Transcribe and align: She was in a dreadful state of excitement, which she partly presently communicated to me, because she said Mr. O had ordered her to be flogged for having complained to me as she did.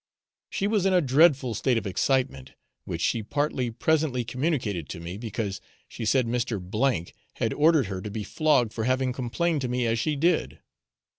She 0.49 0.65
was 0.65 0.87
in 0.87 0.93
a 0.95 0.99
dreadful 0.99 1.53
state 1.53 1.77
of 1.77 1.85
excitement, 1.85 2.53
which 2.85 3.01
she 3.03 3.21
partly 3.21 3.69
presently 3.69 4.23
communicated 4.25 4.89
to 4.89 4.99
me, 4.99 5.15
because 5.15 5.61
she 5.87 6.05
said 6.05 6.25
Mr. 6.25 6.59
O 6.59 7.03
had 7.35 7.53
ordered 7.53 7.85
her 7.85 8.01
to 8.01 8.09
be 8.09 8.23
flogged 8.23 8.73
for 8.73 8.85
having 8.85 9.13
complained 9.13 9.61
to 9.61 9.67
me 9.67 9.85
as 9.85 9.99
she 9.99 10.15
did. 10.15 10.59